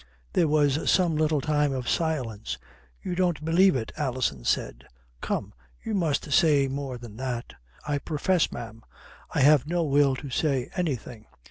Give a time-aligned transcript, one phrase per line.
[0.33, 2.57] There was some little time of silence.
[3.03, 5.17] "You don't believe it," Alison said slowly.
[5.21, 7.53] "Come, you must say more than that."
[7.87, 8.81] "I profess, ma'am,
[9.35, 11.27] I have no will to say anything.